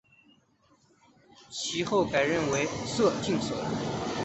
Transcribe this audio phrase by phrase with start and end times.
[1.51, 3.53] 其后改任为摄津守。